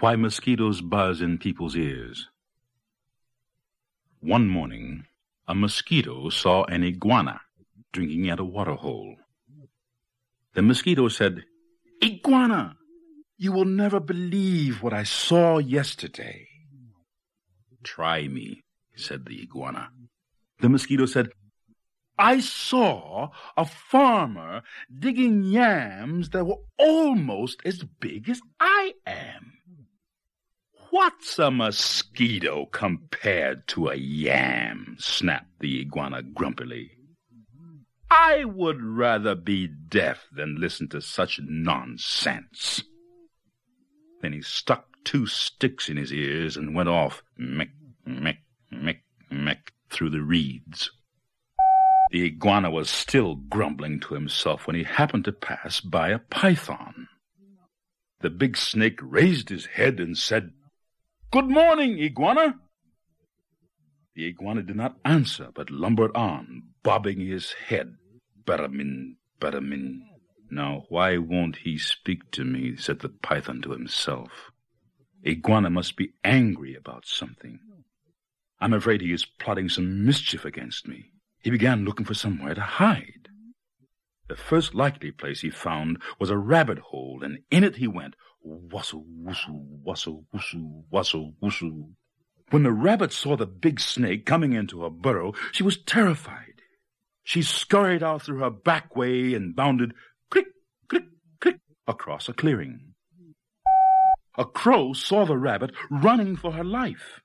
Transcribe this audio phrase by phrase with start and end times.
[0.00, 2.28] Why mosquitoes buzz in people's ears.
[4.20, 5.06] One morning,
[5.48, 7.40] a mosquito saw an iguana
[7.92, 9.16] drinking at a waterhole.
[10.54, 11.44] The mosquito said,
[12.00, 12.76] Iguana,
[13.38, 16.46] you will never believe what I saw yesterday.
[17.82, 18.62] Try me,
[18.94, 19.90] said the iguana.
[20.60, 21.30] The mosquito said,
[22.16, 24.62] I saw a farmer
[24.96, 29.57] digging yams that were almost as big as I am.
[30.90, 34.96] What's a mosquito compared to a yam?
[34.98, 36.92] snapped the iguana grumpily.
[38.10, 42.82] I would rather be deaf than listen to such nonsense.
[44.22, 47.70] Then he stuck two sticks in his ears and went off, mick,
[48.06, 48.38] mick,
[48.72, 50.90] mick, mick, through the reeds.
[52.10, 57.08] The iguana was still grumbling to himself when he happened to pass by a python.
[58.20, 60.52] The big snake raised his head and said,
[61.30, 62.54] Good morning, iguana.
[64.14, 67.96] The iguana did not answer, but lumbered on, bobbing his head.
[68.44, 69.98] Baramin, baramin.
[70.50, 72.76] Now, why won't he speak to me?
[72.76, 74.30] said the python to himself.
[75.26, 77.60] Iguana must be angry about something.
[78.58, 81.12] I'm afraid he is plotting some mischief against me.
[81.42, 83.28] He began looking for somewhere to hide.
[84.28, 88.14] The first likely place he found was a rabbit hole, and in it he went,
[88.44, 91.92] wassel, woossel, wassel, woosoo, wassel, woosoo.
[92.50, 96.62] When the rabbit saw the big snake coming into her burrow, she was terrified.
[97.22, 99.92] She scurried out through her back way and bounded
[100.30, 100.46] click,
[100.88, 101.04] click,
[101.40, 102.94] click across a clearing.
[104.36, 107.20] A crow saw the rabbit running for her life.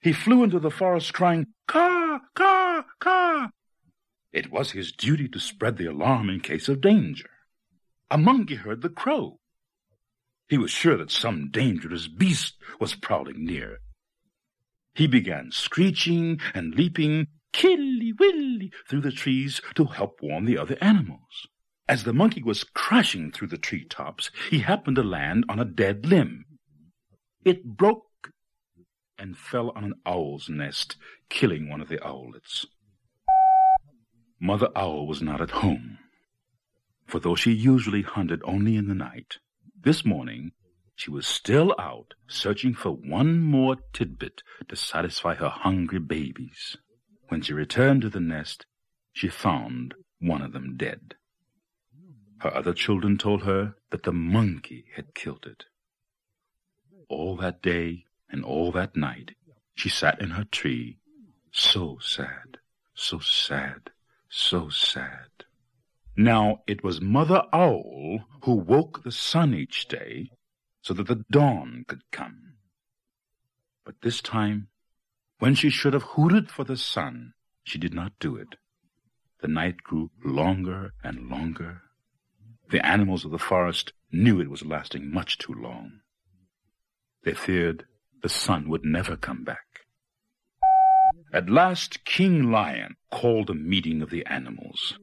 [0.00, 3.48] He flew into the forest crying, Caw, caw, caw.
[4.34, 7.30] It was his duty to spread the alarm in case of danger.
[8.10, 9.38] A monkey heard the crow.
[10.48, 13.78] He was sure that some dangerous beast was prowling near.
[14.92, 20.76] He began screeching and leaping killy willy through the trees to help warn the other
[20.80, 21.46] animals.
[21.88, 25.64] As the monkey was crashing through the tree tops, he happened to land on a
[25.64, 26.44] dead limb.
[27.44, 28.32] It broke
[29.16, 30.96] and fell on an owl's nest,
[31.28, 32.66] killing one of the owlets.
[34.44, 35.96] Mother Owl was not at home,
[37.06, 39.38] for though she usually hunted only in the night,
[39.74, 40.52] this morning
[40.94, 46.76] she was still out searching for one more tidbit to satisfy her hungry babies.
[47.28, 48.66] When she returned to the nest,
[49.14, 51.14] she found one of them dead.
[52.40, 55.64] Her other children told her that the monkey had killed it.
[57.08, 59.36] All that day and all that night
[59.74, 60.98] she sat in her tree,
[61.50, 62.58] so sad,
[62.92, 63.88] so sad,
[64.34, 65.28] so sad.
[66.16, 70.30] Now it was Mother Owl who woke the sun each day
[70.82, 72.54] so that the dawn could come.
[73.84, 74.68] But this time,
[75.38, 78.56] when she should have hooted for the sun, she did not do it.
[79.40, 81.82] The night grew longer and longer.
[82.70, 86.00] The animals of the forest knew it was lasting much too long.
[87.22, 87.86] They feared
[88.22, 89.63] the sun would never come back.
[91.34, 94.96] At last King Lion called a meeting of the animals.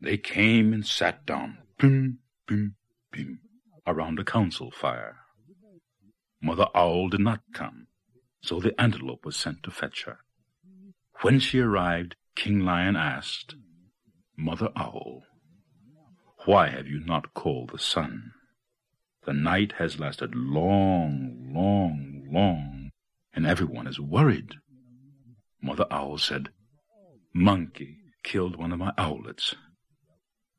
[0.00, 2.76] They came and sat down, bim, bim,
[3.10, 3.40] bim,
[3.84, 5.16] around a council fire.
[6.40, 7.88] Mother Owl did not come,
[8.40, 10.18] so the antelope was sent to fetch her.
[11.22, 13.56] When she arrived, King Lion asked,
[14.36, 15.24] Mother Owl,
[16.44, 18.30] why have you not called the sun?
[19.26, 22.90] The night has lasted long, long, long,
[23.34, 24.54] and everyone is worried.
[25.62, 26.50] Mother Owl said,
[27.32, 29.54] Monkey killed one of my owlets.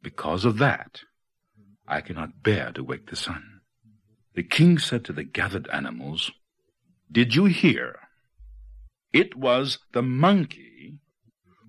[0.01, 1.01] Because of that,
[1.87, 3.61] I cannot bear to wake the sun.
[4.33, 6.31] The king said to the gathered animals,
[7.11, 7.99] Did you hear?
[9.11, 10.99] It was the monkey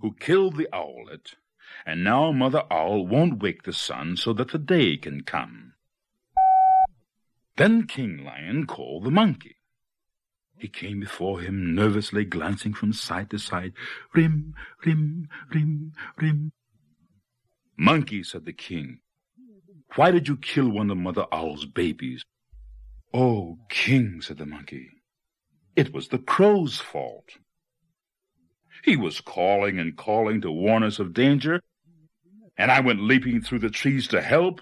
[0.00, 1.34] who killed the owlet,
[1.84, 5.74] and now Mother Owl won't wake the sun so that the day can come.
[7.56, 9.56] Then King Lion called the monkey.
[10.56, 13.72] He came before him, nervously glancing from side to side.
[14.14, 14.54] Rim,
[14.84, 16.52] rim, rim, rim.
[17.76, 19.00] Monkey, said the king,
[19.96, 22.24] why did you kill one of Mother Owl's babies?
[23.12, 24.90] Oh, king, said the monkey,
[25.76, 27.30] it was the crow's fault.
[28.82, 31.60] He was calling and calling to warn us of danger,
[32.56, 34.60] and I went leaping through the trees to help.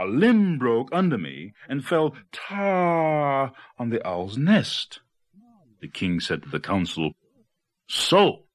[0.00, 5.00] A limb broke under me and fell tar on the owl's nest.
[5.82, 7.12] The king said to the council,
[7.86, 8.46] So,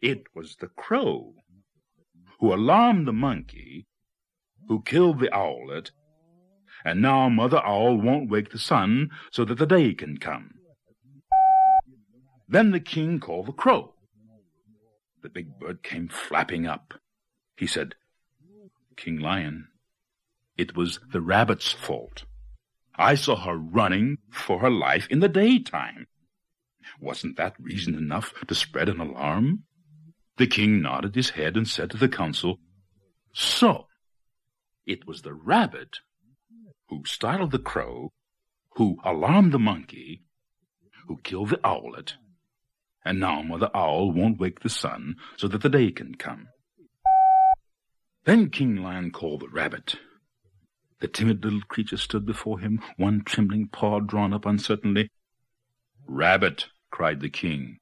[0.00, 1.34] it was the crow
[2.38, 3.86] who alarmed the monkey,
[4.68, 5.90] who killed the owlet,
[6.82, 10.54] and now Mother Owl won't wake the sun so that the day can come.
[12.48, 13.92] Then the king called the crow.
[15.22, 16.94] The big bird came flapping up.
[17.58, 17.96] He said,
[18.96, 19.68] King Lion,
[20.60, 22.24] it was the rabbit's fault.
[22.94, 26.06] I saw her running for her life in the daytime.
[27.00, 29.64] Wasn't that reason enough to spread an alarm?
[30.36, 32.58] The king nodded his head and said to the council,
[33.32, 33.86] So,
[34.84, 36.00] it was the rabbit
[36.88, 38.12] who startled the crow,
[38.76, 40.24] who alarmed the monkey,
[41.08, 42.16] who killed the owlet,
[43.02, 46.48] and now Mother Owl won't wake the sun so that the day can come.
[48.24, 49.96] Then King Lion called the rabbit.
[51.00, 55.10] The timid little creature stood before him, one trembling paw drawn up uncertainly.
[56.06, 57.78] Rabbit, cried the king,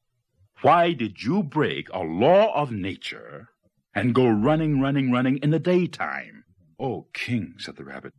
[0.62, 3.48] why did you break a law of nature
[3.94, 6.44] and go running, running, running in the daytime?
[6.80, 8.12] Oh, king, said the rabbit,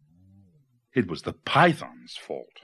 [0.93, 2.63] it was the python's fault.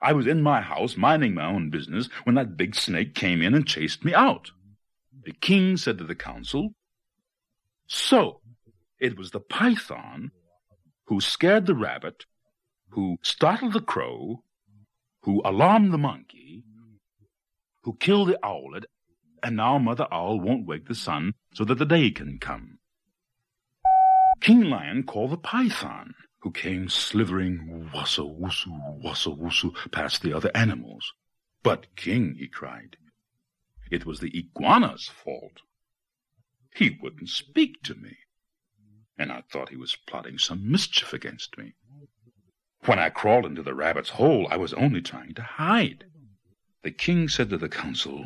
[0.00, 3.54] I was in my house minding my own business when that big snake came in
[3.54, 4.50] and chased me out.
[5.24, 6.70] The king said to the council,
[7.86, 8.40] So,
[8.98, 10.30] it was the python
[11.08, 12.26] who scared the rabbit,
[12.90, 14.44] who startled the crow,
[15.22, 16.62] who alarmed the monkey,
[17.82, 18.84] who killed the owlet,
[19.42, 22.78] and now Mother Owl won't wake the sun so that the day can come.
[24.42, 30.50] King Lion called the python, who came slithering wassa woosu, wassa woosu past the other
[30.54, 31.14] animals.
[31.62, 32.98] But, King, he cried,
[33.90, 35.62] it was the iguana's fault.
[36.74, 38.18] He wouldn't speak to me,
[39.18, 41.74] and I thought he was plotting some mischief against me.
[42.84, 46.04] When I crawled into the rabbit's hole, I was only trying to hide.
[46.82, 48.24] The king said to the council,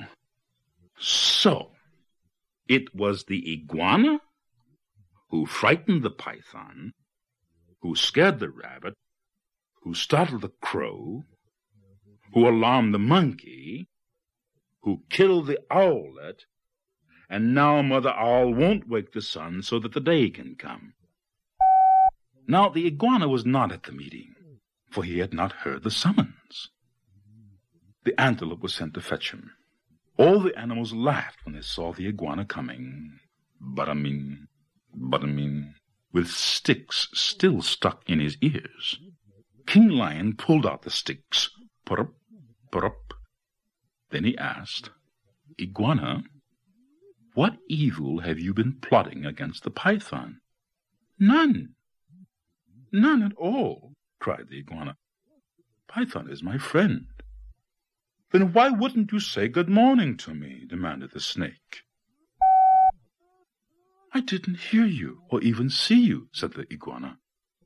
[0.99, 1.73] So,
[2.69, 4.21] it was the iguana
[5.31, 6.93] who frightened the python
[7.83, 8.95] who scared the rabbit,
[9.83, 11.25] who startled the crow,
[12.33, 13.89] who alarmed the monkey,
[14.83, 16.45] who killed the owlet,
[17.33, 20.93] and now Mother Owl won't wake the sun so that the day can come.
[22.47, 24.35] Now the iguana was not at the meeting,
[24.91, 26.69] for he had not heard the summons.
[28.05, 29.53] The antelope was sent to fetch him.
[30.19, 33.19] All the animals laughed when they saw the iguana coming.
[33.59, 34.49] But-a-ming,
[34.95, 35.75] but-a-ming,
[36.13, 39.01] with sticks still stuck in his ears.
[39.67, 41.49] King Lion pulled out the sticks.
[41.87, 42.13] Purrup,
[42.71, 43.15] purrup.
[44.11, 44.91] Then he asked,
[45.59, 46.25] Iguana,
[47.35, 50.41] what evil have you been plotting against the python?
[51.19, 51.75] None.
[52.93, 54.97] None at all, cried the iguana.
[55.89, 57.07] Python is my friend.
[58.33, 60.65] Then why wouldn't you say good morning to me?
[60.67, 61.85] demanded the snake.
[64.15, 67.19] I didn't hear you or even see you, said the iguana.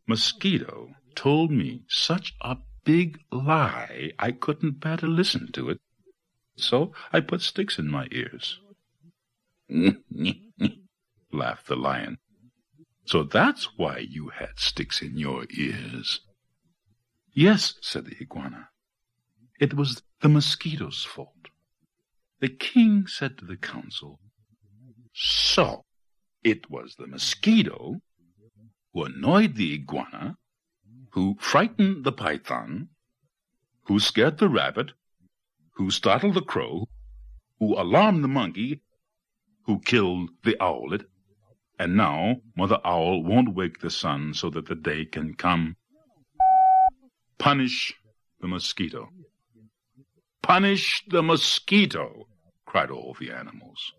[0.06, 5.80] Mosquito told me such a big lie I couldn't bear to listen to it.
[6.56, 8.60] So I put sticks in my ears.
[11.32, 12.18] laughed the lion.
[13.04, 16.20] So that's why you had sticks in your ears.
[17.32, 18.70] Yes, said the iguana.
[19.60, 21.48] It was the mosquito's fault.
[22.40, 24.20] The king said to the council,
[25.14, 25.84] So,
[26.42, 28.00] it was the mosquito
[28.92, 30.36] who annoyed the iguana,
[31.10, 32.88] who frightened the python,
[33.84, 34.92] who scared the rabbit,
[35.74, 36.88] who startled the crow,
[37.58, 38.80] who alarmed the monkey,
[39.66, 41.04] who killed the owlet,
[41.78, 45.76] and now Mother Owl won't wake the sun so that the day can come.
[47.38, 47.94] Punish
[48.40, 49.08] the mosquito.
[50.42, 52.28] Punish the mosquito,
[52.64, 53.92] cried all the animals.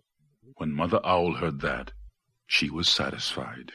[0.56, 1.92] When Mother Owl heard that,
[2.46, 3.72] she was satisfied.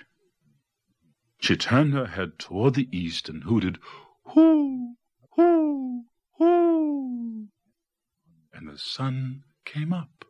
[1.40, 3.78] She turned her head toward the east and hooted,
[4.34, 4.96] Hoo,
[5.36, 6.06] hoo,
[6.38, 7.48] hoo.
[8.52, 10.26] And the sun came up.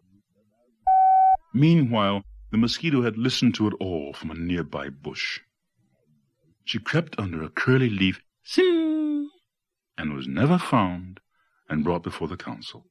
[1.54, 5.40] Meanwhile, the mosquito had listened to it all from a nearby bush.
[6.66, 9.30] She crept under a curly leaf, sing,
[9.98, 11.20] and was never found
[11.70, 12.88] and brought before the council.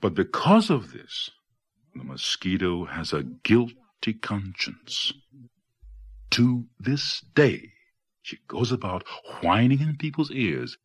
[0.00, 1.30] But because of this,
[1.94, 5.12] the mosquito has a guilty conscience.
[6.30, 7.72] To this day,
[8.22, 9.04] she goes about
[9.42, 10.78] whining in people's ears.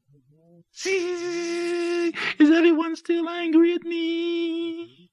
[0.86, 5.07] Is everyone still angry at me?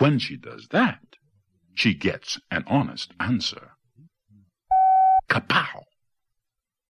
[0.00, 1.16] When she does that,
[1.74, 3.72] she gets an honest answer.
[5.28, 5.82] Kapow!